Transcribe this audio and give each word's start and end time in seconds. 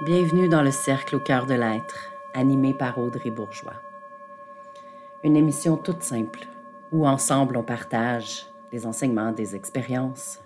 Bienvenue 0.00 0.48
dans 0.48 0.62
le 0.62 0.72
Cercle 0.72 1.14
au 1.14 1.20
cœur 1.20 1.46
de 1.46 1.54
l'être, 1.54 2.12
animé 2.34 2.74
par 2.74 2.98
Audrey 2.98 3.30
Bourgeois. 3.30 3.80
Une 5.22 5.36
émission 5.36 5.76
toute 5.76 6.02
simple 6.02 6.48
où 6.90 7.06
ensemble 7.06 7.56
on 7.56 7.62
partage 7.62 8.46
des 8.72 8.84
enseignements, 8.84 9.30
des 9.30 9.54
expériences 9.54 10.40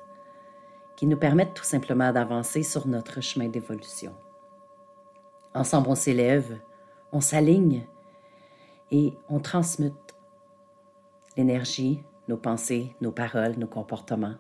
qui 0.95 1.06
nous 1.06 1.17
permettent 1.17 1.54
tout 1.54 1.64
simplement 1.64 2.12
d'avancer 2.12 2.62
sur 2.62 2.87
notre 2.87 3.22
chemin 3.22 3.48
d'évolution. 3.48 4.12
Ensemble 5.54 5.88
on 5.88 5.94
s'élève, 5.94 6.58
on 7.13 7.22
s'aligne 7.22 7.87
et 8.90 9.15
on 9.31 9.38
transmute 9.38 10.15
l'énergie, 11.38 12.03
nos 12.28 12.37
pensées, 12.37 12.94
nos 13.01 13.13
paroles, 13.13 13.54
nos 13.56 13.69
comportements 13.69 14.35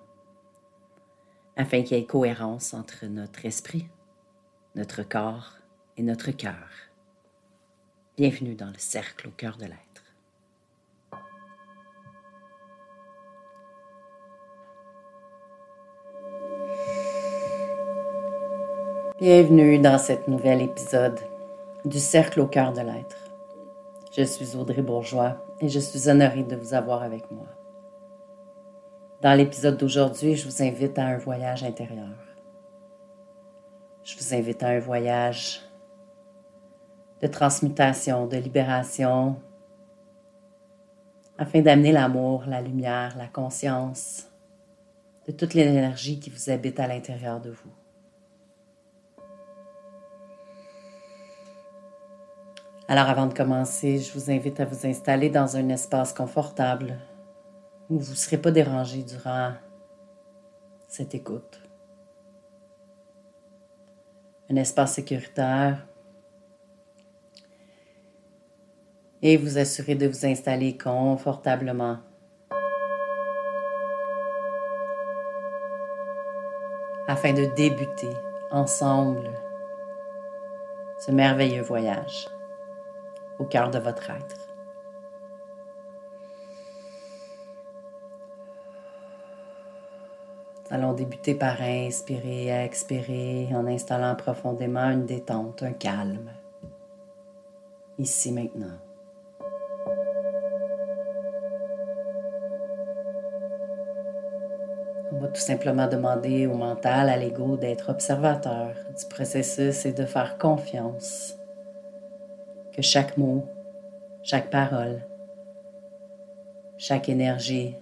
afin 1.56 1.82
qu'il 1.82 1.96
y 1.96 2.00
ait 2.00 2.04
cohérence 2.04 2.74
entre 2.74 3.06
notre 3.06 3.46
esprit, 3.46 3.88
notre 4.76 5.02
corps 5.02 5.54
et 5.96 6.02
notre 6.02 6.32
cœur. 6.32 6.68
Bienvenue 8.18 8.54
dans 8.54 8.66
le 8.66 8.76
cercle 8.76 9.28
au 9.28 9.30
cœur 9.30 9.56
de 9.56 9.64
l'être. 9.64 10.04
Bienvenue 19.18 19.78
dans 19.78 19.96
cet 19.96 20.28
nouvel 20.28 20.60
épisode 20.60 21.20
du 21.86 21.98
cercle 21.98 22.40
au 22.40 22.46
cœur 22.46 22.74
de 22.74 22.82
l'être. 22.82 23.16
Je 24.14 24.24
suis 24.24 24.56
Audrey 24.56 24.82
Bourgeois 24.82 25.42
et 25.60 25.70
je 25.70 25.80
suis 25.80 26.10
honorée 26.10 26.44
de 26.44 26.54
vous 26.54 26.74
avoir 26.74 27.02
avec 27.02 27.30
moi. 27.30 27.46
Dans 29.22 29.32
l'épisode 29.32 29.78
d'aujourd'hui, 29.78 30.36
je 30.36 30.46
vous 30.46 30.62
invite 30.62 30.98
à 30.98 31.06
un 31.06 31.16
voyage 31.16 31.64
intérieur. 31.64 32.35
Je 34.06 34.16
vous 34.16 34.34
invite 34.34 34.62
à 34.62 34.68
un 34.68 34.78
voyage 34.78 35.62
de 37.20 37.26
transmutation, 37.26 38.28
de 38.28 38.36
libération, 38.36 39.34
afin 41.36 41.60
d'amener 41.60 41.90
l'amour, 41.90 42.44
la 42.46 42.62
lumière, 42.62 43.16
la 43.18 43.26
conscience 43.26 44.28
de 45.26 45.32
toute 45.32 45.54
l'énergie 45.54 46.20
qui 46.20 46.30
vous 46.30 46.50
habite 46.50 46.78
à 46.78 46.86
l'intérieur 46.86 47.40
de 47.40 47.50
vous. 47.50 47.70
Alors 52.86 53.08
avant 53.08 53.26
de 53.26 53.34
commencer, 53.34 53.98
je 53.98 54.16
vous 54.16 54.30
invite 54.30 54.60
à 54.60 54.66
vous 54.66 54.86
installer 54.86 55.30
dans 55.30 55.56
un 55.56 55.68
espace 55.68 56.12
confortable 56.12 56.96
où 57.90 57.98
vous 57.98 58.12
ne 58.12 58.16
serez 58.16 58.38
pas 58.38 58.52
dérangé 58.52 59.02
durant 59.02 59.54
cette 60.86 61.12
écoute. 61.16 61.65
Un 64.50 64.56
espace 64.56 64.94
sécuritaire 64.94 65.86
et 69.22 69.36
vous 69.36 69.58
assurer 69.58 69.94
de 69.94 70.06
vous 70.06 70.24
installer 70.24 70.78
confortablement. 70.78 71.98
afin 77.08 77.32
de 77.32 77.44
débuter 77.56 78.10
ensemble 78.50 79.30
ce 80.98 81.10
merveilleux 81.10 81.62
voyage 81.62 82.28
au 83.38 83.44
cœur 83.44 83.70
de 83.70 83.78
votre 83.78 84.10
être. 84.10 84.45
Allons 90.70 90.92
débuter 90.92 91.34
par 91.34 91.60
inspirer 91.60 92.46
et 92.46 92.64
expirer 92.64 93.48
en 93.52 93.66
installant 93.66 94.14
profondément 94.16 94.90
une 94.90 95.06
détente, 95.06 95.62
un 95.62 95.72
calme, 95.72 96.30
ici 97.98 98.32
maintenant. 98.32 98.78
On 105.12 105.18
va 105.18 105.28
tout 105.28 105.40
simplement 105.40 105.86
demander 105.86 106.46
au 106.46 106.54
mental, 106.54 107.08
à 107.08 107.16
l'ego 107.16 107.56
d'être 107.56 107.90
observateur 107.90 108.74
du 108.98 109.06
processus 109.08 109.86
et 109.86 109.92
de 109.92 110.04
faire 110.04 110.36
confiance 110.36 111.38
que 112.72 112.82
chaque 112.82 113.16
mot, 113.16 113.46
chaque 114.22 114.50
parole, 114.50 115.00
chaque 116.76 117.08
énergie 117.08 117.76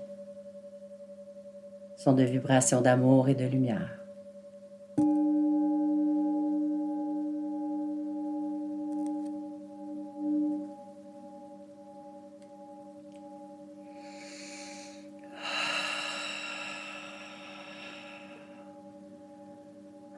sont 2.05 2.13
de 2.13 2.23
vibrations 2.23 2.83
d'amour 2.83 3.31
et 3.31 3.35
de 3.35 3.47
lumière. 3.47 3.99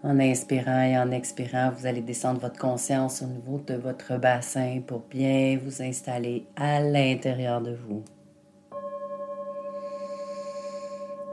En 0.03 0.19
inspirant 0.19 0.83
et 0.83 0.99
en 0.99 1.13
expirant, 1.13 1.71
vous 1.71 1.87
allez 1.87 2.01
descendre 2.01 2.41
votre 2.41 2.59
conscience 2.59 3.23
au 3.23 3.27
niveau 3.27 3.61
de 3.65 3.75
votre 3.75 4.19
bassin 4.19 4.81
pour 4.85 5.05
bien 5.09 5.59
vous 5.63 5.83
installer 5.83 6.47
à 6.57 6.81
l'intérieur 6.81 7.61
de 7.61 7.75
vous. 7.75 8.03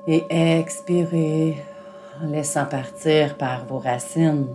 Et 0.06 0.25
expirez 0.30 1.64
en 2.22 2.28
laissant 2.28 2.66
partir 2.66 3.38
par 3.38 3.66
vos 3.66 3.80
racines 3.80 4.47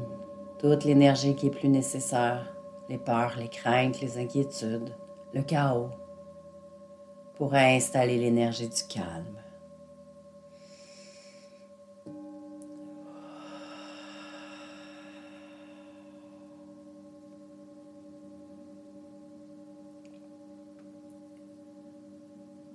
toute 0.58 0.84
l'énergie 0.84 1.34
qui 1.34 1.46
est 1.46 1.50
plus 1.50 1.70
nécessaire, 1.70 2.52
les 2.90 2.98
peurs, 2.98 3.34
les 3.38 3.48
craintes, 3.48 4.00
les 4.02 4.18
inquiétudes, 4.18 4.94
le 5.32 5.42
chaos, 5.42 5.88
pour 7.36 7.54
installer 7.54 8.18
l'énergie 8.18 8.68
du 8.68 8.82
calme. 8.88 9.38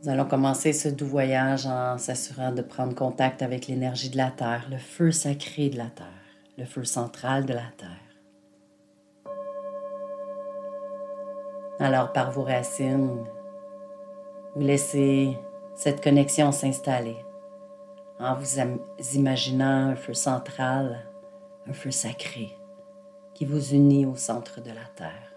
Nous 0.03 0.09
allons 0.09 0.25
commencer 0.25 0.74
ce 0.74 0.90
doux 0.90 1.06
voyage 1.06 1.66
en 1.66 1.97
s'assurant 1.97 2.52
de 2.52 2.62
prendre 2.62 2.94
contact 2.94 3.41
avec 3.41 3.68
l'énergie 3.68 4.09
de 4.09 4.18
la 4.18 4.31
Terre, 4.31 4.68
le 4.69 4.78
feu 4.78 5.12
sacré 5.12 5.69
de 5.69 5.78
la 5.78 5.86
Terre, 5.86 6.08
le 6.58 6.66
feu 6.66 6.84
central 6.84 7.46
de 7.46 7.53
la 7.53 7.64
Terre. 7.78 7.88
Alors 11.80 12.12
par 12.12 12.31
vos 12.31 12.44
racines, 12.44 13.24
vous 14.56 14.62
laissez 14.62 15.38
cette 15.74 16.03
connexion 16.03 16.52
s'installer 16.52 17.16
en 18.20 18.35
vous 18.35 18.59
imaginant 19.14 19.91
un 19.91 19.96
feu 19.96 20.14
central, 20.14 21.00
un 21.66 21.74
feu 21.74 21.91
sacré 21.91 22.58
qui 23.34 23.46
vous 23.46 23.74
unit 23.74 24.06
au 24.06 24.18
centre 24.18 24.59
de 24.59 24.70
la 24.70 24.85
Terre. 24.97 25.32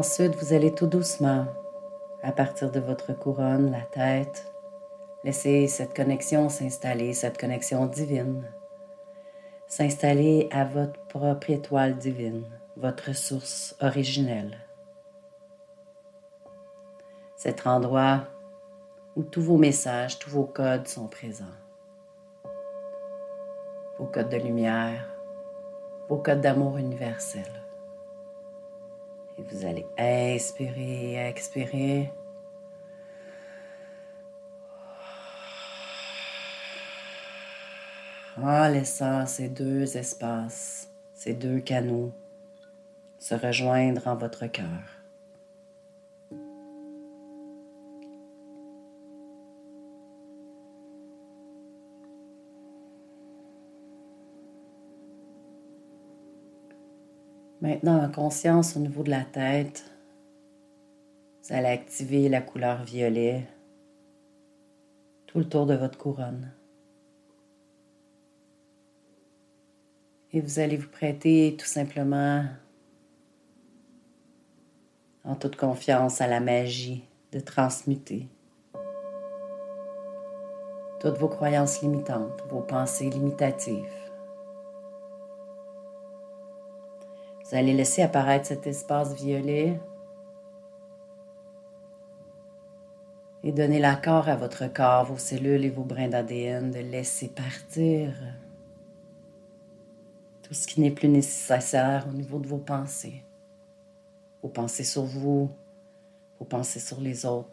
Ensuite, 0.00 0.34
vous 0.36 0.54
allez 0.54 0.74
tout 0.74 0.86
doucement, 0.86 1.44
à 2.22 2.32
partir 2.32 2.70
de 2.70 2.80
votre 2.80 3.12
couronne, 3.12 3.70
la 3.70 3.82
tête, 3.82 4.50
laisser 5.24 5.66
cette 5.66 5.94
connexion 5.94 6.48
s'installer, 6.48 7.12
cette 7.12 7.36
connexion 7.36 7.84
divine, 7.84 8.50
s'installer 9.66 10.48
à 10.52 10.64
votre 10.64 10.98
propre 11.08 11.50
étoile 11.50 11.98
divine, 11.98 12.46
votre 12.78 13.14
source 13.14 13.76
originelle. 13.82 14.56
Cet 17.36 17.66
endroit 17.66 18.22
où 19.16 19.22
tous 19.22 19.42
vos 19.42 19.58
messages, 19.58 20.18
tous 20.18 20.30
vos 20.30 20.46
codes 20.46 20.88
sont 20.88 21.08
présents. 21.08 21.58
Vos 23.98 24.06
codes 24.06 24.30
de 24.30 24.38
lumière, 24.38 25.06
vos 26.08 26.16
codes 26.16 26.40
d'amour 26.40 26.78
universel 26.78 27.59
vous 29.48 29.64
allez 29.64 29.86
inspirer, 29.98 31.28
expirer. 31.28 32.12
En 38.36 38.68
laissant 38.68 39.26
ces 39.26 39.48
deux 39.48 39.96
espaces, 39.96 40.88
ces 41.14 41.34
deux 41.34 41.60
canaux 41.60 42.12
se 43.18 43.34
rejoindre 43.34 44.06
en 44.06 44.16
votre 44.16 44.46
cœur. 44.46 44.99
Maintenant, 57.60 58.02
en 58.02 58.10
conscience 58.10 58.76
au 58.76 58.80
niveau 58.80 59.02
de 59.02 59.10
la 59.10 59.24
tête, 59.24 59.84
Vous 61.42 61.56
allez 61.56 61.68
activer 61.68 62.28
la 62.28 62.40
couleur 62.40 62.84
violet 62.84 63.46
tout 65.26 65.38
le 65.38 65.48
tour 65.48 65.66
de 65.66 65.74
votre 65.74 65.98
couronne. 65.98 66.52
Et 70.32 70.40
vous 70.40 70.58
allez 70.58 70.76
vous 70.76 70.88
prêter 70.88 71.56
tout 71.58 71.66
simplement 71.66 72.44
en 75.24 75.34
toute 75.34 75.56
confiance 75.56 76.20
à 76.20 76.26
la 76.26 76.40
magie 76.40 77.04
de 77.32 77.40
transmuter 77.40 78.28
toutes 81.00 81.16
vos 81.16 81.28
croyances 81.28 81.80
limitantes, 81.80 82.42
vos 82.50 82.60
pensées 82.60 83.08
limitatives. 83.08 84.09
Vous 87.50 87.56
allez 87.56 87.72
laisser 87.72 88.02
apparaître 88.02 88.46
cet 88.46 88.68
espace 88.68 89.12
violet 89.14 89.80
et 93.42 93.50
donner 93.50 93.80
l'accord 93.80 94.28
à 94.28 94.36
votre 94.36 94.72
corps, 94.72 95.06
vos 95.06 95.18
cellules 95.18 95.64
et 95.64 95.70
vos 95.70 95.82
brins 95.82 96.08
d'ADN 96.08 96.70
de 96.70 96.78
laisser 96.78 97.26
partir 97.26 98.14
tout 100.42 100.54
ce 100.54 100.68
qui 100.68 100.80
n'est 100.80 100.92
plus 100.92 101.08
nécessaire 101.08 102.06
au 102.08 102.12
niveau 102.12 102.38
de 102.38 102.46
vos 102.46 102.58
pensées. 102.58 103.24
Vos 104.42 104.48
pensées 104.48 104.84
sur 104.84 105.02
vous, 105.02 105.50
vos 106.38 106.44
pensées 106.44 106.78
sur 106.78 107.00
les 107.00 107.26
autres. 107.26 107.50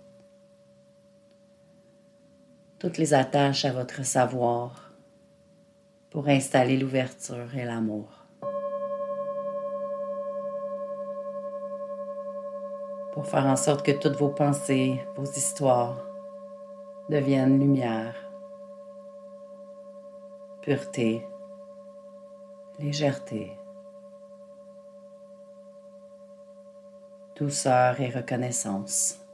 Toutes 2.77 2.99
les 2.99 3.15
attaches 3.15 3.65
à 3.65 3.71
votre 3.71 4.05
savoir 4.05 4.93
pour 6.11 6.27
installer 6.27 6.77
l'ouverture 6.77 7.55
et 7.55 7.65
l'amour. 7.65 8.16
Pour 13.17 13.25
faire 13.25 13.47
en 13.47 13.55
sorte 13.55 13.83
que 13.83 13.93
toutes 13.93 14.15
vos 14.15 14.29
pensées, 14.29 15.03
vos 15.15 15.23
histoires 15.23 16.05
deviennent 17.09 17.59
lumière, 17.59 18.13
pureté, 20.61 21.27
légèreté, 22.77 23.57
douceur 27.35 27.99
et 27.99 28.11
reconnaissance. 28.11 29.26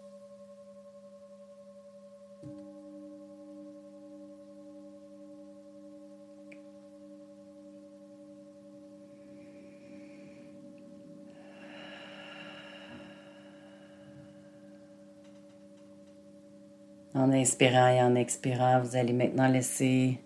En 17.16 17.32
inspirant 17.32 17.90
et 17.90 18.02
en 18.02 18.16
expirant, 18.16 18.82
vous 18.82 18.96
allez 18.96 19.14
maintenant 19.14 19.48
laisser 19.48 20.20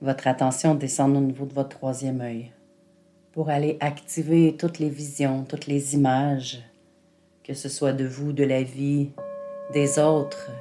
votre 0.00 0.28
attention 0.28 0.76
descendre 0.76 1.18
au 1.18 1.20
niveau 1.20 1.44
de 1.44 1.52
votre 1.52 1.76
troisième 1.76 2.20
œil 2.20 2.52
pour 3.32 3.48
aller 3.48 3.76
activer 3.80 4.56
toutes 4.56 4.78
les 4.78 4.88
visions, 4.88 5.42
toutes 5.42 5.66
les 5.66 5.94
images, 5.94 6.62
que 7.42 7.52
ce 7.52 7.68
soit 7.68 7.92
de 7.92 8.04
vous, 8.04 8.32
de 8.32 8.44
la 8.44 8.62
vie, 8.62 9.10
des 9.72 9.98
autres, 9.98 10.52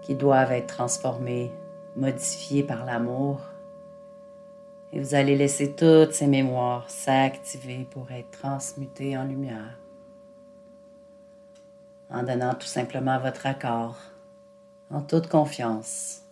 qui 0.00 0.14
doivent 0.14 0.52
être 0.52 0.68
transformées, 0.68 1.50
modifiées 1.96 2.62
par 2.62 2.86
l'amour. 2.86 3.40
Et 4.94 5.00
vous 5.00 5.14
allez 5.14 5.36
laisser 5.36 5.72
toutes 5.72 6.14
ces 6.14 6.26
mémoires 6.26 6.88
s'activer 6.88 7.86
pour 7.90 8.10
être 8.10 8.30
transmutées 8.30 9.18
en 9.18 9.24
lumière, 9.24 9.78
en 12.10 12.22
donnant 12.22 12.54
tout 12.54 12.66
simplement 12.66 13.18
votre 13.18 13.46
accord, 13.46 13.98
en 14.90 15.02
toute 15.02 15.28
confiance. 15.28 16.22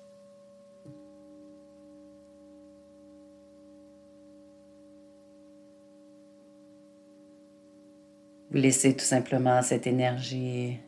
Vous 8.50 8.60
laissez 8.60 8.94
tout 8.94 9.04
simplement 9.04 9.62
cette 9.62 9.86
énergie, 9.86 10.78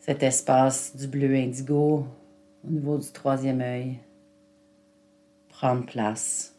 cet 0.00 0.22
espace 0.22 0.94
du 0.94 1.06
bleu 1.06 1.34
indigo 1.34 2.06
au 2.64 2.70
niveau 2.70 2.98
du 2.98 3.10
troisième 3.12 3.62
œil 3.62 3.98
prendre 5.62 5.86
place. 5.86 6.56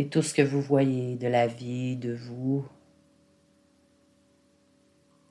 Et 0.00 0.06
tout 0.06 0.22
ce 0.22 0.32
que 0.32 0.42
vous 0.42 0.60
voyez 0.62 1.16
de 1.16 1.26
la 1.26 1.48
vie, 1.48 1.96
de 1.96 2.14
vous, 2.14 2.64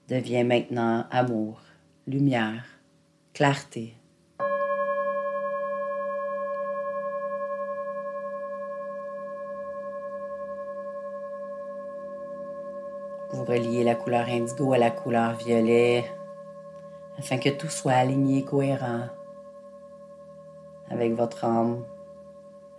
devient 0.09 0.43
maintenant 0.43 1.05
amour, 1.09 1.61
lumière, 2.05 2.65
clarté. 3.33 3.93
Vous 13.31 13.45
reliez 13.45 13.85
la 13.85 13.95
couleur 13.95 14.27
indigo 14.27 14.73
à 14.73 14.77
la 14.77 14.91
couleur 14.91 15.33
violet 15.35 16.03
afin 17.17 17.37
que 17.37 17.49
tout 17.49 17.69
soit 17.69 17.93
aligné, 17.93 18.43
cohérent 18.43 19.07
avec 20.89 21.13
votre 21.13 21.45
âme, 21.45 21.85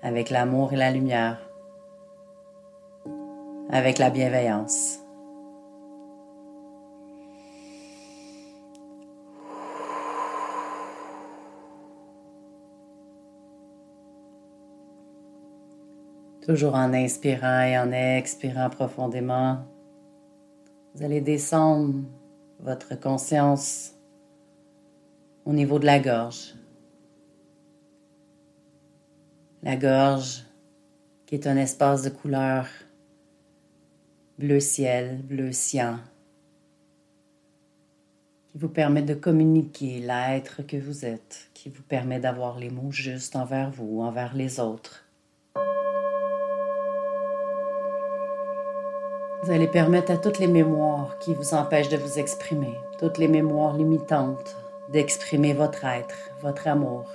avec 0.03 0.29
l'amour 0.29 0.75
et 0.75 0.77
la 0.77 0.91
lumière, 0.91 1.48
avec 3.71 3.99
la 3.99 4.11
bienveillance. 4.11 5.01
Toujours 16.47 16.75
en 16.75 16.95
inspirant 16.95 17.61
et 17.61 17.79
en 17.79 17.93
expirant 17.93 18.71
profondément. 18.71 19.59
Vous 20.95 21.05
allez 21.05 21.21
descendre 21.21 21.93
votre 22.61 22.99
conscience 22.99 23.93
au 25.45 25.53
niveau 25.53 25.79
de 25.79 25.85
la 25.85 25.99
gorge. 25.99 26.55
La 29.63 29.77
gorge 29.77 30.45
qui 31.27 31.35
est 31.35 31.47
un 31.47 31.59
espace 31.59 32.03
de 32.03 32.09
couleur 32.09 32.67
bleu 34.39 34.61
ciel, 34.61 35.21
bleu 35.25 35.51
cyan, 35.51 35.99
qui 38.47 38.57
vous 38.57 38.69
permet 38.69 39.03
de 39.03 39.15
communiquer 39.15 39.99
l'être 39.99 40.63
que 40.65 40.77
vous 40.77 41.05
êtes, 41.05 41.51
qui 41.55 41.71
vous 41.71 41.83
permet 41.83 42.21
d'avoir 42.21 42.57
les 42.57 42.71
mots 42.71 42.93
justes 42.93 43.35
envers 43.35 43.73
vous, 43.73 44.01
envers 44.01 44.37
les 44.37 44.61
autres. 44.61 45.05
Vous 49.43 49.51
allez 49.51 49.67
permettre 49.67 50.13
à 50.13 50.19
toutes 50.19 50.39
les 50.39 50.47
mémoires 50.47 51.19
qui 51.19 51.35
vous 51.35 51.55
empêchent 51.55 51.89
de 51.89 51.97
vous 51.97 52.21
exprimer, 52.21 52.75
toutes 53.01 53.19
les 53.19 53.29
mémoires 53.29 53.77
limitantes, 53.77 54.57
d'exprimer 54.93 55.53
votre 55.53 55.85
être, 55.85 56.31
votre 56.43 56.69
amour, 56.69 57.11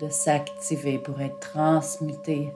de 0.00 0.10
s'activer 0.10 0.98
pour 0.98 1.18
être 1.22 1.38
transmuté 1.38 2.52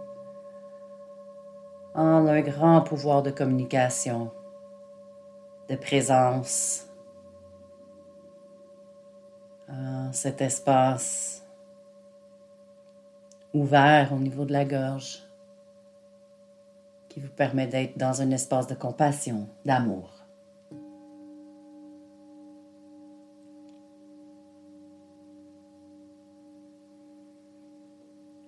en 1.94 2.26
un 2.26 2.40
grand 2.40 2.80
pouvoir 2.80 3.22
de 3.22 3.30
communication, 3.30 4.30
de 5.68 5.76
présence, 5.76 6.88
en 9.68 10.12
cet 10.12 10.40
espace 10.40 11.44
ouvert 13.54 14.12
au 14.12 14.18
niveau 14.18 14.44
de 14.44 14.52
la 14.52 14.64
gorge 14.64 15.22
qui 17.08 17.20
vous 17.20 17.28
permet 17.28 17.66
d'être 17.66 17.99
dans 17.99 18.22
un 18.22 18.30
espace 18.30 18.66
de 18.66 18.75
compassion, 18.75 19.46
d'amour. 19.66 20.11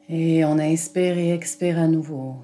Et 0.08 0.44
on 0.44 0.58
inspire 0.58 1.18
et 1.18 1.32
expire 1.32 1.78
à 1.78 1.88
nouveau. 1.88 2.36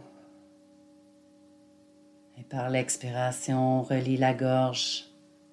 Par 2.50 2.68
l'expiration, 2.68 3.78
on 3.78 3.82
relie 3.82 4.16
la 4.16 4.34
gorge 4.34 5.04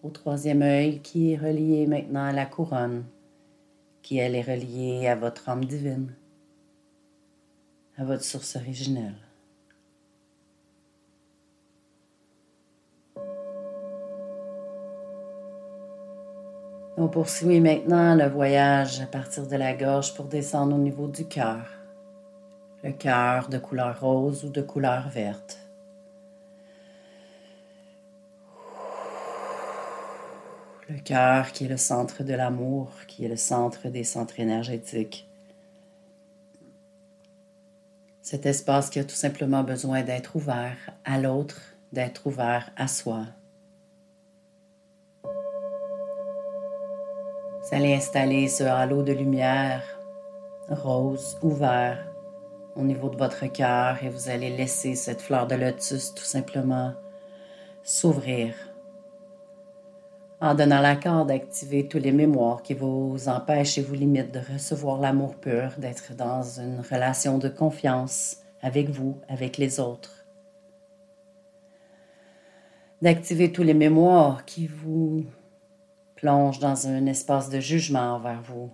au 0.02 0.10
troisième 0.10 0.64
œil 0.64 1.00
qui 1.02 1.32
est 1.32 1.38
relié 1.38 1.86
maintenant 1.86 2.24
à 2.24 2.32
la 2.32 2.48
couronne, 2.48 3.06
qui 4.02 4.18
elle 4.18 4.34
est 4.34 4.42
reliée 4.42 5.08
à 5.08 5.16
votre 5.16 5.48
âme 5.48 5.66
divine, 5.66 6.16
à 8.00 8.04
votre 8.04 8.24
source 8.24 8.56
originelle. 8.56 9.14
On 16.98 17.08
poursuit 17.10 17.60
maintenant 17.60 18.16
le 18.16 18.28
voyage 18.28 19.02
à 19.02 19.06
partir 19.06 19.46
de 19.46 19.56
la 19.56 19.76
gorge 19.76 20.16
pour 20.16 20.26
descendre 20.26 20.76
au 20.76 20.80
niveau 20.80 21.08
du 21.08 21.28
cœur. 21.28 21.64
le 22.84 22.92
cœur 22.92 23.50
de 23.50 23.60
couleur 23.60 24.00
rose 24.00 24.44
ou 24.46 24.50
de 24.50 24.62
couleur 24.62 25.10
verte. 25.10 25.67
Le 30.90 31.00
cœur 31.00 31.52
qui 31.52 31.66
est 31.66 31.68
le 31.68 31.76
centre 31.76 32.24
de 32.24 32.34
l'amour, 32.34 32.92
qui 33.08 33.26
est 33.26 33.28
le 33.28 33.36
centre 33.36 33.90
des 33.90 34.06
centres 34.06 34.40
énergétiques. 34.40 35.28
Cet 38.22 38.46
espace 38.46 38.90
qui 38.90 39.00
a 39.00 39.04
tout 39.04 39.16
simplement 39.16 39.64
besoin 39.64 40.04
d'être 40.04 40.38
ouvert 40.38 40.78
à 41.04 41.20
l'autre, 41.20 41.62
d'être 41.92 42.28
ouvert 42.28 42.72
à 42.78 42.88
soi. 42.88 43.26
Vous 47.64 47.76
allez 47.76 47.94
installer 47.94 48.48
ce 48.48 48.64
halo 48.64 49.04
de 49.04 49.12
lumière 49.12 49.84
rose 50.70 51.38
ouvert 51.42 52.08
au 52.78 52.84
niveau 52.84 53.10
de 53.10 53.18
votre 53.18 53.46
cœur 53.48 54.02
et 54.04 54.10
vous 54.10 54.30
allez 54.30 54.56
laisser 54.56 54.96
cette 54.96 55.22
fleur 55.22 55.48
de 55.48 55.56
lotus 55.56 56.14
tout 56.14 56.24
simplement 56.24 56.94
s'ouvrir 57.84 58.54
en 60.40 60.54
donnant 60.54 60.82
l'accord 60.82 61.26
d'activer 61.26 61.88
tous 61.88 61.98
les 61.98 62.12
mémoires 62.12 62.62
qui 62.62 62.76
vous 62.76 63.28
empêchent 63.28 63.78
et 63.80 63.82
vous 63.82 63.96
limitent 63.96 64.34
de 64.34 64.54
recevoir 64.54 65.00
l'amour 65.00 65.36
pur, 65.36 65.72
d'être 65.78 66.14
dans 66.16 66.44
une 66.60 66.82
relation 66.82 67.40
de 67.40 67.50
confiance 67.50 68.38
avec 68.62 68.90
vous, 68.90 69.18
avec 69.30 69.58
les 69.58 69.80
autres. 69.80 70.26
D'activer 73.02 73.52
tous 73.52 73.64
les 73.64 73.74
mémoires 73.74 74.46
qui 74.46 74.68
vous 74.68 75.26
plongent 76.16 76.60
dans 76.60 76.88
un 76.88 77.06
espace 77.08 77.50
de 77.50 77.60
jugement 77.60 78.16
envers 78.16 78.42
vous. 78.42 78.72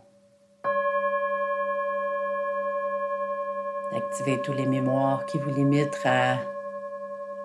D'activer 3.94 4.42
tous 4.42 4.54
les 4.54 4.66
mémoires 4.66 5.26
qui 5.26 5.38
vous 5.38 5.54
limitent 5.54 6.02
à 6.06 6.38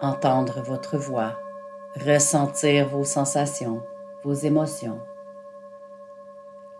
entendre 0.01 0.61
votre 0.63 0.97
voix, 0.97 1.39
ressentir 2.05 2.89
vos 2.89 3.05
sensations 3.05 3.83
vos 4.25 4.35
émotions, 4.35 4.99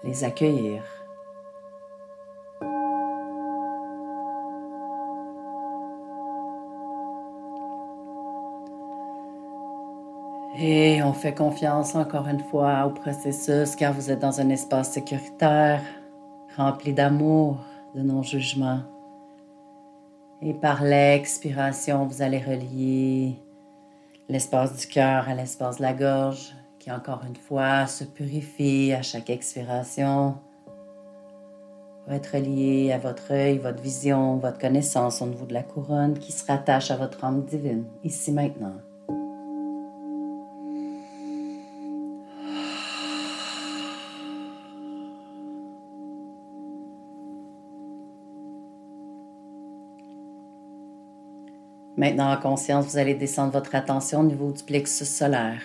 les 0.03 0.25
accueillir. 0.25 0.83
Et 10.61 11.01
on 11.05 11.13
fait 11.13 11.35
confiance 11.35 11.95
encore 11.95 12.27
une 12.27 12.41
fois 12.41 12.85
au 12.85 12.91
processus 12.91 13.77
car 13.77 13.93
vous 13.93 14.11
êtes 14.11 14.19
dans 14.19 14.41
un 14.41 14.49
espace 14.49 14.91
sécuritaire, 14.91 15.83
rempli 16.57 16.93
d'amour, 16.93 17.59
de 17.95 18.03
non-jugement. 18.03 18.81
Et 20.43 20.55
par 20.55 20.83
l'expiration, 20.83 22.07
vous 22.07 22.23
allez 22.23 22.39
relier 22.39 23.37
l'espace 24.29 24.77
du 24.77 24.87
cœur 24.87 25.29
à 25.29 25.35
l'espace 25.35 25.79
de 25.79 25.83
la 25.83 25.93
gorge, 25.93 26.55
encore 26.91 27.23
une 27.27 27.37
fois 27.37 27.87
se 27.87 28.05
purifie 28.05 28.93
à 28.93 29.03
chaque 29.03 29.31
expiration 29.31 30.37
pour 32.05 32.13
être 32.13 32.37
lié 32.39 32.93
à 32.93 32.99
votre 32.99 33.33
œil, 33.33 33.59
votre 33.59 33.83
vision, 33.83 34.37
votre 34.37 34.59
connaissance 34.59 35.21
au 35.21 35.27
niveau 35.27 35.47
de 35.47 35.55
la 35.55 35.63
couronne 35.63 36.19
qui 36.19 36.33
se 36.33 36.47
rattache 36.47 36.91
à 36.91 36.97
votre 36.97 37.23
âme 37.25 37.45
divine, 37.45 37.85
ici 38.05 38.33
maintenant. 38.33 38.77
Maintenant, 51.97 52.33
en 52.33 52.37
conscience, 52.37 52.87
vous 52.87 52.99
allez 52.99 53.15
descendre 53.15 53.53
votre 53.53 53.75
attention 53.75 54.21
au 54.21 54.25
niveau 54.25 54.53
du 54.53 54.63
plexus 54.63 55.05
solaire 55.05 55.61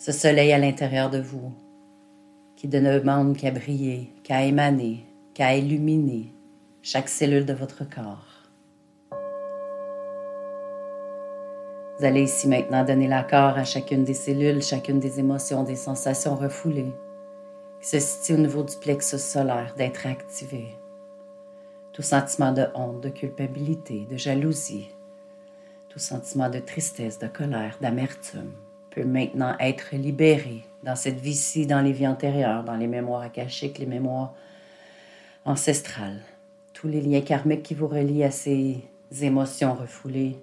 ce 0.00 0.12
soleil 0.12 0.50
à 0.54 0.58
l'intérieur 0.58 1.10
de 1.10 1.20
vous, 1.20 1.52
qui 2.56 2.68
ne 2.68 2.80
demande 2.80 3.36
qu'à 3.36 3.50
briller, 3.50 4.14
qu'à 4.24 4.46
émaner, 4.46 5.04
qu'à 5.34 5.54
illuminer 5.54 6.32
chaque 6.80 7.10
cellule 7.10 7.44
de 7.44 7.52
votre 7.52 7.84
corps. 7.84 8.48
Vous 11.98 12.06
allez 12.06 12.22
ici 12.22 12.48
maintenant 12.48 12.82
donner 12.82 13.08
l'accord 13.08 13.58
à 13.58 13.64
chacune 13.64 14.04
des 14.04 14.14
cellules, 14.14 14.62
chacune 14.62 15.00
des 15.00 15.20
émotions, 15.20 15.64
des 15.64 15.76
sensations 15.76 16.34
refoulées 16.34 16.94
qui 17.82 17.88
se 17.90 17.98
situent 17.98 18.38
au 18.38 18.42
niveau 18.42 18.62
du 18.62 18.76
plexus 18.76 19.18
solaire 19.18 19.74
d'être 19.76 20.06
activées. 20.06 20.78
Tout 21.92 22.00
sentiment 22.00 22.52
de 22.52 22.64
honte, 22.74 23.02
de 23.02 23.10
culpabilité, 23.10 24.06
de 24.10 24.16
jalousie, 24.16 24.88
tout 25.90 25.98
sentiment 25.98 26.48
de 26.48 26.58
tristesse, 26.58 27.18
de 27.18 27.26
colère, 27.26 27.76
d'amertume, 27.82 28.54
peut 28.90 29.04
maintenant 29.04 29.54
être 29.60 29.94
libéré 29.94 30.64
dans 30.82 30.96
cette 30.96 31.20
vie-ci, 31.20 31.66
dans 31.66 31.80
les 31.80 31.92
vies 31.92 32.08
antérieures, 32.08 32.64
dans 32.64 32.76
les 32.76 32.86
mémoires 32.86 33.22
akashiques, 33.22 33.78
les 33.78 33.86
mémoires 33.86 34.34
ancestrales. 35.44 36.20
Tous 36.72 36.88
les 36.88 37.00
liens 37.00 37.20
karmiques 37.20 37.62
qui 37.62 37.74
vous 37.74 37.88
relient 37.88 38.24
à 38.24 38.30
ces 38.30 38.78
émotions 39.20 39.74
refoulées 39.74 40.36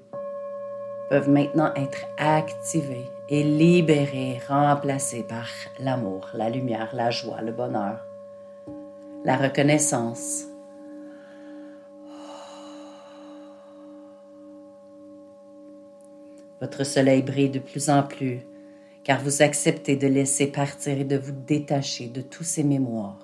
peuvent 1.10 1.30
maintenant 1.30 1.74
être 1.76 2.06
activés 2.18 3.06
et 3.30 3.44
libérés, 3.44 4.40
remplacés 4.48 5.24
par 5.24 5.48
l'amour, 5.80 6.30
la 6.34 6.50
lumière, 6.50 6.90
la 6.94 7.12
joie, 7.12 7.42
le 7.42 7.52
bonheur, 7.52 8.06
la 9.24 9.38
reconnaissance, 9.38 10.47
Votre 16.60 16.84
soleil 16.84 17.22
brille 17.22 17.52
de 17.52 17.60
plus 17.60 17.90
en 17.90 18.02
plus, 18.02 18.40
car 19.04 19.22
vous 19.22 19.42
acceptez 19.44 19.96
de 19.96 20.08
laisser 20.08 20.48
partir 20.48 20.98
et 20.98 21.04
de 21.04 21.18
vous 21.18 21.32
détacher 21.32 22.08
de 22.08 22.22
tous 22.22 22.44
ces 22.44 22.64
mémoires 22.64 23.20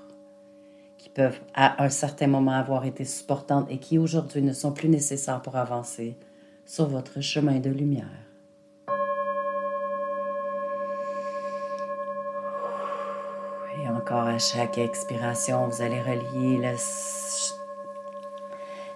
qui 1.00 1.10
peuvent 1.10 1.40
à 1.54 1.84
un 1.84 1.90
certain 1.90 2.28
moment 2.28 2.54
avoir 2.54 2.86
été 2.86 3.04
supportantes 3.04 3.68
et 3.70 3.78
qui 3.78 3.98
aujourd'hui 3.98 4.42
ne 4.42 4.54
sont 4.54 4.72
plus 4.72 4.88
nécessaires 4.88 5.42
pour 5.42 5.58
avancer 5.58 6.16
sur 6.66 6.88
votre 6.88 7.20
chemin 7.22 7.60
de 7.60 7.70
lumière. 7.70 8.06
Et 13.82 13.90
encore 13.90 14.28
à 14.28 14.38
chaque 14.38 14.78
expiration, 14.78 15.68
vous 15.68 15.82
allez 15.82 16.02
relier 16.02 16.62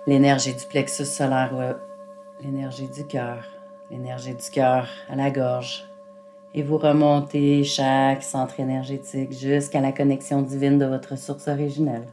l'énergie 0.05 0.53
du 0.53 0.65
plexus 0.65 1.05
solaire 1.05 1.51
ou 1.53 2.43
l'énergie 2.43 2.87
du 2.87 3.05
cœur 3.05 3.43
l'énergie 3.91 4.35
du 4.35 4.49
cœur 4.51 4.87
à 5.09 5.15
la 5.15 5.31
gorge 5.31 5.85
et 6.53 6.63
vous 6.63 6.77
remontez 6.77 7.63
chaque 7.63 8.23
centre 8.23 8.59
énergétique 8.59 9.31
jusqu'à 9.31 9.81
la 9.81 9.91
connexion 9.91 10.41
divine 10.41 10.79
de 10.79 10.85
votre 10.85 11.17
source 11.17 11.47
originelle. 11.47 12.07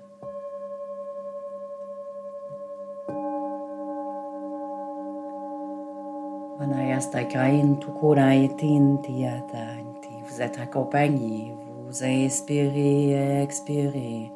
Vous 10.35 10.43
êtes 10.43 10.59
accompagné, 10.59 11.54
vous 11.87 12.02
inspirez, 12.02 13.40
expirez 13.43 14.33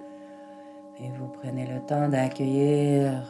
et 1.01 1.11
vous 1.19 1.27
prenez 1.27 1.67
le 1.67 1.81
temps 1.81 2.09
d'accueillir 2.09 3.25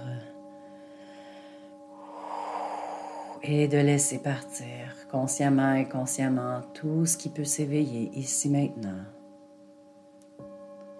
et 3.42 3.68
de 3.68 3.78
laisser 3.78 4.18
partir 4.18 4.66
consciemment 5.11 5.75
et 5.75 5.80
inconsciemment 5.80 6.61
tout 6.75 7.07
ce 7.07 7.16
qui 7.16 7.28
peut 7.28 7.45
s'éveiller 7.45 8.11
ici 8.14 8.49
maintenant. 8.49 9.04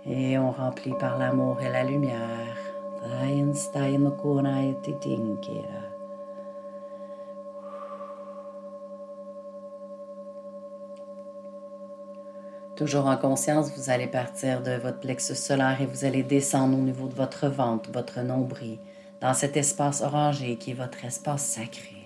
Et 0.07 0.39
on 0.39 0.51
remplit 0.51 0.95
par 0.99 1.19
l'amour 1.19 1.61
et 1.61 1.71
la 1.71 1.85
lumière. 1.85 2.57
Toujours 12.77 13.07
en 13.07 13.17
conscience, 13.17 13.73
vous 13.77 13.91
allez 13.91 14.07
partir 14.07 14.63
de 14.63 14.73
votre 14.77 15.01
plexus 15.01 15.35
solaire 15.35 15.81
et 15.81 15.87
vous 15.87 16.05
allez 16.05 16.23
descendre 16.23 16.79
au 16.79 16.81
niveau 16.81 17.09
de 17.09 17.15
votre 17.15 17.49
ventre, 17.49 17.91
votre 17.93 18.21
nombril, 18.21 18.79
dans 19.21 19.35
cet 19.35 19.57
espace 19.57 20.01
orangé 20.01 20.57
qui 20.57 20.71
est 20.71 20.75
votre 20.75 21.05
espace 21.05 21.43
sacré 21.43 21.98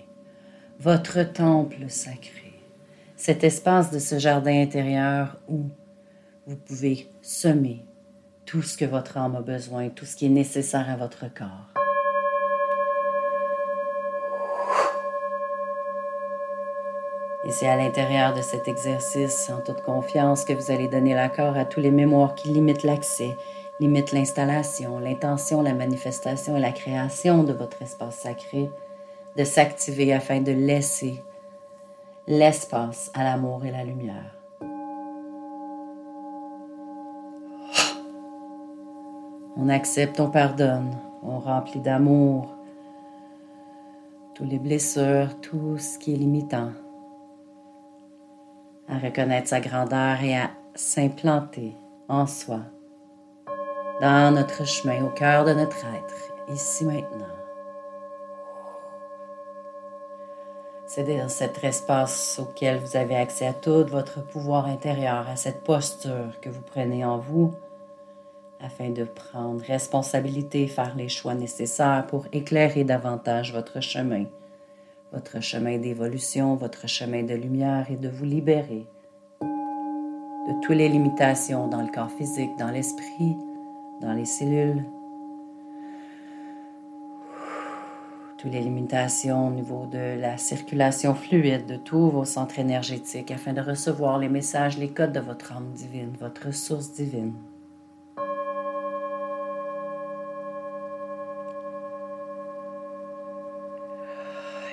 votre 0.79 1.23
temple 1.23 1.89
sacré, 1.89 2.53
cet 3.15 3.43
espace 3.43 3.91
de 3.91 3.99
ce 3.99 4.19
jardin 4.19 4.61
intérieur 4.61 5.37
où 5.47 5.69
vous 6.45 6.55
pouvez 6.55 7.07
semer 7.21 7.85
tout 8.45 8.61
ce 8.61 8.77
que 8.77 8.85
votre 8.85 9.17
âme 9.17 9.35
a 9.35 9.41
besoin, 9.41 9.89
tout 9.89 10.05
ce 10.05 10.15
qui 10.15 10.25
est 10.25 10.29
nécessaire 10.29 10.89
à 10.89 10.97
votre 10.97 11.33
corps. 11.33 11.73
Et 17.45 17.51
c'est 17.51 17.67
à 17.67 17.75
l'intérieur 17.75 18.33
de 18.33 18.41
cet 18.41 18.67
exercice, 18.67 19.49
en 19.49 19.59
toute 19.59 19.81
confiance, 19.81 20.45
que 20.45 20.53
vous 20.53 20.71
allez 20.71 20.87
donner 20.87 21.13
l'accord 21.13 21.57
à 21.57 21.65
tous 21.65 21.81
les 21.81 21.91
mémoires 21.91 22.35
qui 22.35 22.49
limitent 22.49 22.83
l'accès, 22.83 23.35
limite 23.79 24.13
l'installation, 24.13 24.97
l'intention, 24.99 25.61
la 25.61 25.73
manifestation 25.73 26.55
et 26.55 26.61
la 26.61 26.71
création 26.71 27.43
de 27.43 27.51
votre 27.51 27.81
espace 27.81 28.15
sacré 28.15 28.69
de 29.37 29.43
s'activer 29.43 30.13
afin 30.13 30.41
de 30.41 30.51
laisser 30.51 31.23
l'espace 32.27 33.11
à 33.13 33.23
l'amour 33.23 33.65
et 33.65 33.71
la 33.71 33.83
lumière. 33.83 34.35
On 39.55 39.69
accepte, 39.69 40.19
on 40.19 40.29
pardonne, 40.29 40.97
on 41.21 41.39
remplit 41.39 41.79
d'amour 41.79 42.55
tous 44.33 44.45
les 44.45 44.57
blessures, 44.57 45.39
tout 45.41 45.77
ce 45.77 45.99
qui 45.99 46.13
est 46.13 46.17
limitant, 46.17 46.71
à 48.87 48.97
reconnaître 48.97 49.47
sa 49.47 49.59
grandeur 49.59 50.23
et 50.23 50.35
à 50.35 50.49
s'implanter 50.73 51.75
en 52.09 52.25
soi, 52.25 52.61
dans 54.01 54.33
notre 54.33 54.65
chemin, 54.65 55.05
au 55.05 55.09
cœur 55.09 55.45
de 55.45 55.53
notre 55.53 55.85
être, 55.85 56.33
ici 56.51 56.83
maintenant. 56.83 57.42
C'est 60.95 61.05
dans 61.05 61.27
cet 61.27 61.63
espace 61.63 62.39
auquel 62.39 62.77
vous 62.77 62.95
avez 62.95 63.15
accès 63.15 63.47
à 63.47 63.53
tout 63.53 63.83
votre 63.87 64.23
pouvoir 64.23 64.67
intérieur, 64.67 65.27
à 65.27 65.35
cette 65.35 65.63
posture 65.63 66.39
que 66.39 66.51
vous 66.51 66.61
prenez 66.61 67.03
en 67.03 67.17
vous 67.17 67.51
afin 68.61 68.91
de 68.91 69.03
prendre 69.03 69.59
responsabilité, 69.63 70.67
faire 70.67 70.93
les 70.95 71.09
choix 71.09 71.33
nécessaires 71.33 72.05
pour 72.05 72.27
éclairer 72.31 72.83
davantage 72.83 73.53
votre 73.53 73.81
chemin, 73.81 74.25
votre 75.11 75.41
chemin 75.41 75.79
d'évolution, 75.79 76.57
votre 76.57 76.87
chemin 76.87 77.23
de 77.23 77.33
lumière 77.33 77.87
et 77.89 77.97
de 77.97 78.09
vous 78.09 78.25
libérer 78.25 78.85
de 79.41 80.61
toutes 80.61 80.75
les 80.75 80.89
limitations 80.89 81.67
dans 81.69 81.81
le 81.81 81.91
corps 81.91 82.11
physique, 82.11 82.51
dans 82.59 82.69
l'esprit, 82.69 83.35
dans 83.99 84.13
les 84.13 84.25
cellules, 84.25 84.85
toutes 88.43 88.51
les 88.51 88.59
limitations 88.59 89.47
au 89.47 89.51
niveau 89.51 89.85
de 89.85 90.19
la 90.19 90.37
circulation 90.37 91.15
fluide 91.15 91.65
de 91.65 91.77
tous 91.77 92.09
vos 92.09 92.25
centres 92.25 92.59
énergétiques 92.59 93.31
afin 93.31 93.53
de 93.53 93.61
recevoir 93.61 94.19
les 94.19 94.27
messages, 94.27 94.77
les 94.77 94.89
codes 94.89 95.13
de 95.13 95.21
votre 95.21 95.53
âme 95.53 95.71
divine, 95.71 96.11
votre 96.19 96.53
source 96.53 96.91
divine. 96.91 97.31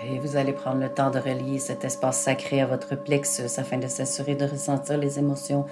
Et 0.05 0.19
vous 0.19 0.35
allez 0.35 0.53
prendre 0.53 0.81
le 0.81 0.89
temps 0.89 1.13
de 1.13 1.21
relier 1.21 1.61
cet 1.61 1.85
espace 1.85 2.23
sacré 2.23 2.61
à 2.61 2.67
votre 2.67 2.97
plexus 2.97 3.57
afin 3.59 3.79
de 3.79 3.87
s'assurer 3.87 4.35
de 4.35 4.47
ressentir 4.47 4.99
les 4.99 5.21
émotions 5.21 5.65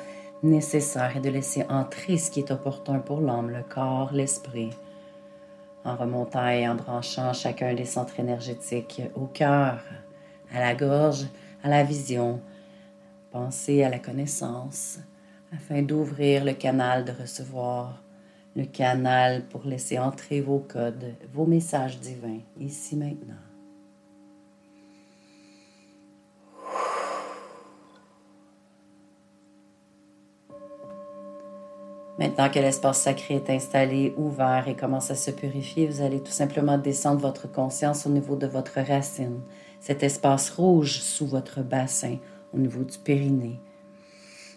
nécessaires 0.44 1.16
et 1.16 1.20
de 1.20 1.30
laisser 1.30 1.64
entrer 1.68 2.16
ce 2.16 2.30
qui 2.30 2.38
est 2.38 2.52
opportun 2.52 3.00
pour 3.00 3.20
l'âme, 3.20 3.50
le 3.50 3.64
corps, 3.68 4.10
l'esprit 4.12 4.70
en 5.88 5.96
remontant 5.96 6.48
et 6.48 6.68
en 6.68 6.74
branchant 6.74 7.32
chacun 7.32 7.74
des 7.74 7.84
centres 7.84 8.20
énergétiques 8.20 9.02
au 9.14 9.26
cœur, 9.26 9.80
à 10.52 10.60
la 10.60 10.74
gorge, 10.74 11.26
à 11.62 11.68
la 11.68 11.82
vision. 11.82 12.40
Pensez 13.30 13.82
à 13.82 13.88
la 13.88 13.98
connaissance 13.98 14.98
afin 15.52 15.82
d'ouvrir 15.82 16.44
le 16.44 16.52
canal 16.52 17.04
de 17.04 17.12
recevoir, 17.12 18.02
le 18.54 18.64
canal 18.64 19.44
pour 19.46 19.64
laisser 19.64 19.98
entrer 19.98 20.40
vos 20.40 20.58
codes, 20.58 21.14
vos 21.32 21.46
messages 21.46 21.98
divins, 21.98 22.40
ici 22.58 22.96
maintenant. 22.96 23.47
Maintenant 32.18 32.50
que 32.50 32.58
l'espace 32.58 33.02
sacré 33.02 33.36
est 33.36 33.48
installé, 33.48 34.12
ouvert 34.16 34.66
et 34.66 34.74
commence 34.74 35.12
à 35.12 35.14
se 35.14 35.30
purifier, 35.30 35.86
vous 35.86 36.02
allez 36.02 36.20
tout 36.20 36.32
simplement 36.32 36.76
descendre 36.76 37.20
votre 37.20 37.50
conscience 37.50 38.06
au 38.06 38.10
niveau 38.10 38.34
de 38.34 38.48
votre 38.48 38.80
racine, 38.80 39.40
cet 39.78 40.02
espace 40.02 40.50
rouge 40.50 40.98
sous 40.98 41.28
votre 41.28 41.62
bassin, 41.62 42.16
au 42.52 42.58
niveau 42.58 42.82
du 42.82 42.98
périnée, 42.98 43.60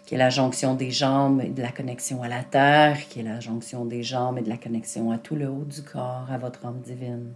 qui 0.04 0.16
est 0.16 0.18
la 0.18 0.30
jonction 0.30 0.74
des 0.74 0.90
jambes 0.90 1.40
et 1.40 1.50
de 1.50 1.62
la 1.62 1.70
connexion 1.70 2.24
à 2.24 2.28
la 2.28 2.42
terre, 2.42 2.98
qui 3.08 3.20
est 3.20 3.24
la 3.24 3.38
jonction 3.38 3.84
des 3.84 4.02
jambes 4.02 4.38
et 4.38 4.42
de 4.42 4.48
la 4.48 4.56
connexion 4.56 5.12
à 5.12 5.18
tout 5.18 5.36
le 5.36 5.46
haut 5.46 5.64
du 5.64 5.82
corps, 5.82 6.26
à 6.32 6.38
votre 6.38 6.66
âme 6.66 6.80
divine. 6.80 7.32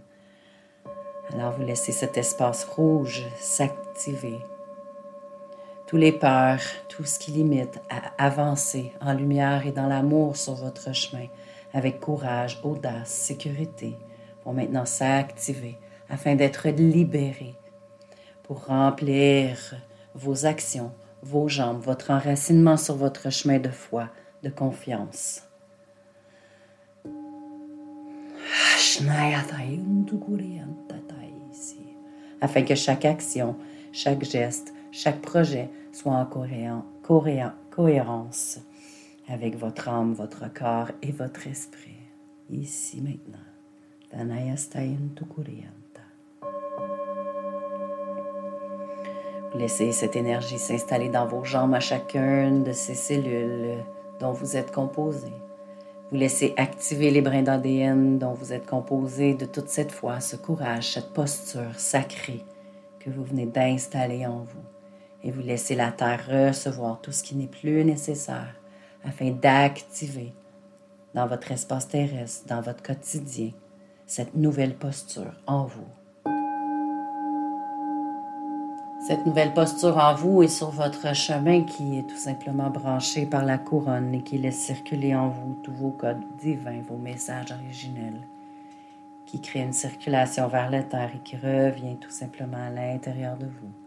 Alors 1.33 1.53
vous 1.53 1.65
laissez 1.65 1.93
cet 1.93 2.17
espace 2.17 2.65
rouge 2.65 3.23
s'activer 3.39 4.39
tous 5.87 5.97
les 5.97 6.11
peurs, 6.11 6.59
tout 6.89 7.05
ce 7.05 7.17
qui 7.17 7.31
limite 7.31 7.79
à 7.89 8.23
avancer 8.23 8.91
en 8.99 9.13
lumière 9.13 9.65
et 9.65 9.71
dans 9.71 9.87
l'amour 9.87 10.35
sur 10.35 10.53
votre 10.53 10.93
chemin, 10.93 11.27
avec 11.73 12.01
courage, 12.01 12.59
audace, 12.61 13.09
sécurité, 13.09 13.95
vont 14.43 14.51
maintenant 14.51 14.85
s'activer 14.85 15.77
afin 16.09 16.35
d'être 16.35 16.67
libérés 16.67 17.55
pour 18.43 18.65
remplir 18.65 19.75
vos 20.13 20.45
actions, 20.45 20.91
vos 21.21 21.47
jambes, 21.47 21.81
votre 21.81 22.11
enracinement 22.11 22.77
sur 22.77 22.95
votre 22.95 23.29
chemin 23.29 23.59
de 23.59 23.69
foi, 23.69 24.09
de 24.43 24.49
confiance. 24.49 25.43
Afin 32.41 32.61
que 32.63 32.75
chaque 32.75 33.05
action, 33.05 33.55
chaque 33.91 34.23
geste, 34.23 34.73
chaque 34.97 35.21
projet 35.21 35.69
soit 35.91 36.13
en 36.13 36.25
cohérence 37.69 38.59
avec 39.29 39.55
votre 39.55 39.89
âme, 39.89 40.13
votre 40.13 40.51
corps 40.51 40.89
et 41.03 41.11
votre 41.11 41.45
esprit, 41.45 41.99
ici 42.49 42.99
maintenant. 43.01 43.37
Vous 49.51 49.59
laissez 49.59 49.91
cette 49.91 50.15
énergie 50.15 50.57
s'installer 50.57 51.09
dans 51.09 51.27
vos 51.27 51.43
jambes 51.43 51.75
à 51.75 51.79
chacune 51.79 52.63
de 52.63 52.71
ces 52.71 52.95
cellules 52.95 53.83
dont 54.19 54.31
vous 54.31 54.57
êtes 54.57 54.71
composé. 54.71 55.31
Vous 56.09 56.17
laissez 56.17 56.55
activer 56.57 57.11
les 57.11 57.21
brins 57.21 57.43
d'ADN 57.43 58.17
dont 58.17 58.33
vous 58.33 58.51
êtes 58.51 58.65
composé 58.65 59.35
de 59.35 59.45
toute 59.45 59.69
cette 59.69 59.91
foi, 59.91 60.21
ce 60.21 60.37
courage, 60.37 60.93
cette 60.93 61.13
posture 61.13 61.75
sacrée 61.77 62.43
que 62.99 63.11
vous 63.11 63.23
venez 63.23 63.45
d'installer 63.45 64.25
en 64.25 64.39
vous 64.39 64.76
et 65.27 65.31
vous 65.31 65.41
laissez 65.41 65.75
la 65.75 65.91
Terre 65.91 66.25
recevoir 66.25 67.01
tout 67.01 67.11
ce 67.11 67.21
qui 67.21 67.35
n'est 67.35 67.47
plus 67.47 67.83
nécessaire 67.83 68.55
afin 69.03 69.31
d'activer 69.31 70.33
dans 71.13 71.27
votre 71.27 71.51
espace 71.51 71.89
terrestre, 71.89 72.47
dans 72.47 72.61
votre 72.61 72.81
quotidien, 72.81 73.51
cette 74.05 74.35
nouvelle 74.35 74.75
posture 74.75 75.33
en 75.45 75.65
vous. 75.65 75.87
Cette 79.05 79.25
nouvelle 79.25 79.53
posture 79.53 79.97
en 79.97 80.15
vous 80.15 80.43
et 80.43 80.47
sur 80.47 80.69
votre 80.69 81.13
chemin 81.13 81.63
qui 81.63 81.99
est 81.99 82.07
tout 82.07 82.17
simplement 82.17 82.69
branché 82.69 83.25
par 83.25 83.43
la 83.43 83.57
couronne 83.57 84.15
et 84.15 84.23
qui 84.23 84.37
laisse 84.37 84.59
circuler 84.59 85.13
en 85.13 85.27
vous 85.27 85.59
tous 85.61 85.73
vos 85.73 85.91
codes 85.91 86.23
divins, 86.39 86.81
vos 86.87 86.97
messages 86.97 87.51
originels, 87.51 88.25
qui 89.25 89.41
crée 89.41 89.59
une 89.59 89.73
circulation 89.73 90.47
vers 90.47 90.69
la 90.69 90.83
terre 90.83 91.11
et 91.15 91.19
qui 91.19 91.35
revient 91.35 91.97
tout 91.97 92.11
simplement 92.11 92.65
à 92.65 92.69
l'intérieur 92.69 93.37
de 93.37 93.45
vous 93.45 93.86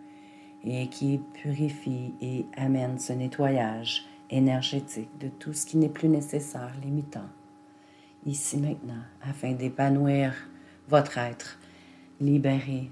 et 0.64 0.88
qui 0.88 1.20
purifie 1.34 2.14
et 2.20 2.46
amène 2.56 2.98
ce 2.98 3.12
nettoyage 3.12 4.04
énergétique 4.30 5.10
de 5.18 5.28
tout 5.28 5.52
ce 5.52 5.66
qui 5.66 5.76
n'est 5.76 5.88
plus 5.88 6.08
nécessaire, 6.08 6.72
limitant, 6.82 7.28
ici 8.26 8.58
maintenant, 8.58 9.02
afin 9.22 9.52
d'épanouir 9.52 10.34
votre 10.88 11.18
être, 11.18 11.58
libérer 12.20 12.90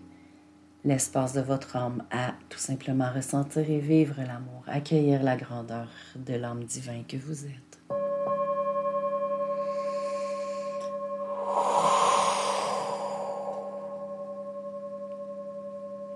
l'espace 0.85 1.35
de 1.35 1.41
votre 1.41 1.77
âme 1.77 2.05
à 2.11 2.35
tout 2.49 2.59
simplement 2.59 3.13
ressentir 3.13 3.69
et 3.69 3.81
vivre 3.81 4.17
l'amour, 4.19 4.63
accueillir 4.67 5.23
la 5.23 5.37
grandeur 5.37 5.89
de 6.17 6.35
l'âme 6.35 6.65
divin 6.65 7.03
que 7.07 7.17
vous 7.17 7.45
êtes. 7.45 7.68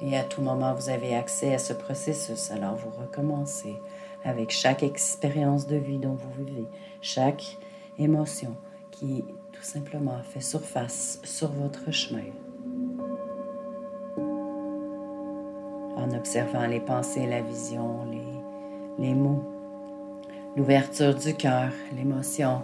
Et 0.04 0.16
à 0.16 0.24
tout 0.24 0.42
moment, 0.42 0.74
vous 0.74 0.88
avez 0.88 1.14
accès 1.14 1.54
à 1.54 1.58
ce 1.58 1.72
processus. 1.72 2.50
Alors 2.50 2.74
vous 2.74 2.90
recommencez 2.90 3.78
avec 4.24 4.50
chaque 4.50 4.82
expérience 4.82 5.66
de 5.66 5.76
vie 5.76 5.98
dont 5.98 6.14
vous 6.14 6.44
vivez, 6.44 6.66
chaque 7.00 7.58
émotion 7.98 8.56
qui 8.90 9.24
tout 9.52 9.62
simplement 9.62 10.20
fait 10.22 10.40
surface 10.40 11.20
sur 11.22 11.52
votre 11.52 11.90
chemin. 11.92 12.24
En 15.96 16.10
observant 16.16 16.66
les 16.66 16.80
pensées, 16.80 17.26
la 17.26 17.42
vision, 17.42 18.06
les, 18.98 19.14
mots, 19.14 19.44
l'ouverture 20.56 21.14
du 21.14 21.34
cœur, 21.34 21.70
l'émotion, 21.94 22.62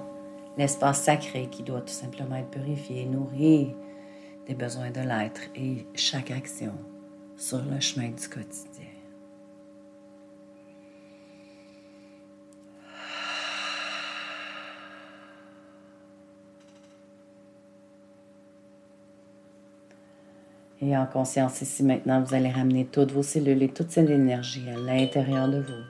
l'espace 0.57 1.03
sacré 1.03 1.46
qui 1.46 1.62
doit 1.62 1.83
tout 1.83 1.88
simplement 1.88 2.37
être 2.37 2.51
purifié, 2.51 3.05
nourri 3.05 3.77
des 4.46 4.55
besoins 4.55 4.90
de 4.90 5.01
l'être 5.01 5.42
et 5.55 5.87
chaque 5.94 6.31
action 6.31 6.72
sur 7.38 7.62
le 7.64 7.79
chemin 7.81 8.09
du 8.09 8.29
quotidien. 8.29 8.85
Et 20.81 20.96
en 20.96 21.07
conscience 21.07 21.61
ici 21.61 21.83
maintenant, 21.83 22.22
vous 22.22 22.35
allez 22.35 22.51
ramener 22.51 22.87
toutes 22.87 23.12
vos 23.12 23.22
cellules 23.22 23.62
et 23.62 23.68
toute 23.68 23.90
cette 23.90 24.11
énergie 24.11 24.68
à 24.70 24.79
l'intérieur 24.79 25.48
de 25.48 25.61
vous. 25.61 25.85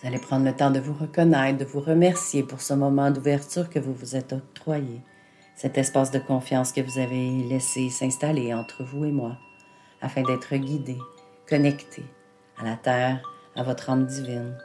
Vous 0.00 0.08
allez 0.08 0.18
prendre 0.18 0.46
le 0.46 0.54
temps 0.54 0.70
de 0.70 0.80
vous 0.80 0.94
reconnaître, 0.94 1.58
de 1.58 1.64
vous 1.64 1.80
remercier 1.80 2.42
pour 2.42 2.60
ce 2.60 2.72
moment 2.72 3.10
d'ouverture 3.10 3.68
que 3.68 3.78
vous 3.78 3.92
vous 3.92 4.16
êtes 4.16 4.32
octroyé, 4.32 5.00
cet 5.56 5.76
espace 5.76 6.10
de 6.10 6.18
confiance 6.18 6.72
que 6.72 6.80
vous 6.80 6.98
avez 6.98 7.42
laissé 7.42 7.90
s'installer 7.90 8.54
entre 8.54 8.84
vous 8.84 9.04
et 9.04 9.12
moi 9.12 9.36
afin 10.00 10.22
d'être 10.22 10.54
guidé, 10.56 10.98
connecté 11.48 12.04
à 12.58 12.64
la 12.64 12.76
terre, 12.76 13.22
à 13.56 13.62
votre 13.62 13.90
âme 13.90 14.06
divine 14.06 14.56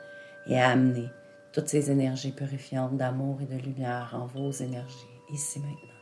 et 0.48 0.60
à 0.60 0.70
amener 0.70 1.10
toutes 1.54 1.70
ces 1.70 1.90
énergies 1.90 2.32
purifiantes 2.32 2.98
d'amour 2.98 3.40
et 3.42 3.46
de 3.46 3.62
lumière 3.62 4.12
en 4.14 4.26
vos 4.26 4.52
énergies, 4.52 5.08
ici 5.32 5.60
maintenant. 5.60 5.95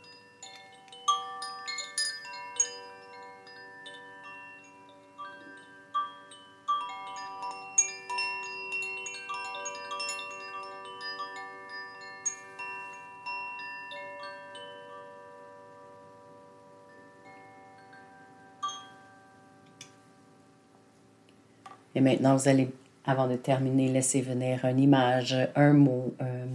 Et 21.94 22.00
maintenant, 22.00 22.36
vous 22.36 22.48
allez, 22.48 22.68
avant 23.04 23.28
de 23.28 23.36
terminer, 23.36 23.88
laisser 23.88 24.20
venir 24.20 24.64
une 24.64 24.80
image, 24.80 25.36
un 25.54 25.72
mot, 25.72 26.14
euh, 26.20 26.46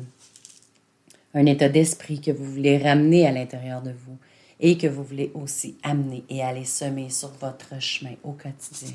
un 1.33 1.45
état 1.45 1.69
d'esprit 1.69 2.19
que 2.19 2.31
vous 2.31 2.45
voulez 2.45 2.77
ramener 2.77 3.27
à 3.27 3.31
l'intérieur 3.31 3.81
de 3.81 3.91
vous 3.91 4.17
et 4.59 4.77
que 4.77 4.87
vous 4.87 5.03
voulez 5.03 5.31
aussi 5.33 5.77
amener 5.83 6.23
et 6.29 6.43
aller 6.43 6.65
semer 6.65 7.09
sur 7.09 7.29
votre 7.39 7.79
chemin 7.79 8.15
au 8.23 8.33
quotidien. 8.33 8.93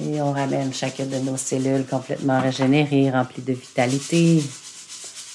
Et 0.00 0.22
on 0.22 0.32
ramène 0.32 0.72
chacune 0.72 1.08
de 1.10 1.18
nos 1.18 1.36
cellules 1.36 1.84
complètement 1.84 2.40
régénérées, 2.40 3.10
remplies 3.10 3.42
de 3.42 3.52
vitalité, 3.52 4.42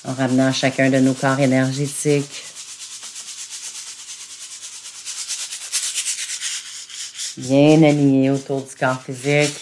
en 0.06 0.14
ramenant 0.14 0.52
chacun 0.52 0.90
de 0.90 1.00
nos 1.00 1.14
corps 1.14 1.40
énergétiques. 1.40 2.44
Bien 7.38 7.82
alignés 7.82 8.30
autour 8.30 8.62
du 8.62 8.76
corps 8.76 9.02
physique, 9.02 9.56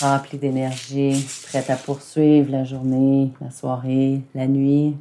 rempli 0.00 0.38
d'énergie, 0.38 1.26
prêt 1.44 1.64
à 1.70 1.76
poursuivre 1.76 2.50
la 2.50 2.64
journée, 2.64 3.32
la 3.40 3.50
soirée, 3.50 4.20
la 4.34 4.46
nuit. 4.46 4.96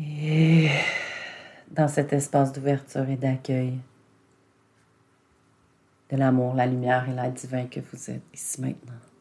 Et 0.00 0.68
dans 1.70 1.88
cet 1.88 2.12
espace 2.12 2.52
d'ouverture 2.52 3.08
et 3.08 3.16
d'accueil 3.16 3.78
de 6.10 6.16
l'amour, 6.16 6.54
la 6.54 6.66
lumière 6.66 7.08
et 7.08 7.12
l'aide 7.12 7.34
divin 7.34 7.66
que 7.66 7.80
vous 7.80 8.10
êtes 8.10 8.22
ici 8.34 8.60
maintenant. 8.60 9.11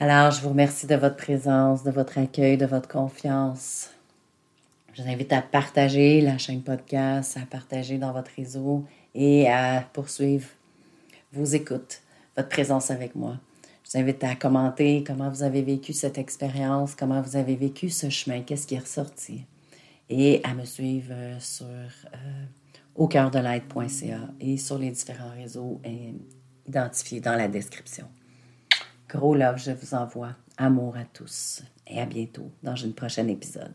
Alors, 0.00 0.32
je 0.32 0.40
vous 0.40 0.48
remercie 0.48 0.86
de 0.86 0.96
votre 0.96 1.16
présence, 1.16 1.84
de 1.84 1.92
votre 1.92 2.18
accueil, 2.18 2.56
de 2.56 2.66
votre 2.66 2.88
confiance. 2.88 3.90
Je 4.94 5.02
vous 5.02 5.08
invite 5.08 5.32
à 5.32 5.40
partager 5.40 6.20
la 6.20 6.38
chaîne 6.38 6.62
podcast, 6.62 7.36
à 7.36 7.46
partager 7.46 7.98
dans 7.98 8.12
votre 8.12 8.32
réseau 8.36 8.84
et 9.14 9.48
à 9.48 9.84
poursuivre 9.92 10.48
vos 11.32 11.44
écoutes, 11.44 12.02
votre 12.36 12.48
présence 12.48 12.90
avec 12.90 13.14
moi. 13.14 13.38
Je 13.84 13.92
vous 13.92 13.98
invite 13.98 14.24
à 14.24 14.34
commenter 14.34 15.04
comment 15.06 15.30
vous 15.30 15.44
avez 15.44 15.62
vécu 15.62 15.92
cette 15.92 16.18
expérience, 16.18 16.94
comment 16.96 17.22
vous 17.22 17.36
avez 17.36 17.54
vécu 17.54 17.88
ce 17.88 18.10
chemin, 18.10 18.42
qu'est-ce 18.42 18.66
qui 18.66 18.74
est 18.74 18.80
ressorti. 18.80 19.44
Et 20.10 20.40
à 20.44 20.52
me 20.54 20.64
suivre 20.64 21.14
sur 21.38 21.66
euh, 21.66 22.44
au 22.94 23.08
cœur 23.08 23.30
de 23.30 23.38
l'aide.ca 23.38 24.28
et 24.40 24.56
sur 24.56 24.78
les 24.78 24.90
différents 24.90 25.30
réseaux 25.30 25.80
identifiés 26.66 27.20
dans 27.20 27.36
la 27.36 27.48
description. 27.48 28.06
Gros 29.08 29.34
love, 29.34 29.58
je 29.58 29.72
vous 29.72 29.94
envoie. 29.94 30.34
Amour 30.58 30.96
à 30.96 31.04
tous 31.04 31.62
et 31.86 32.00
à 32.00 32.06
bientôt 32.06 32.50
dans 32.62 32.74
un 32.84 32.90
prochain 32.90 33.26
épisode. 33.28 33.74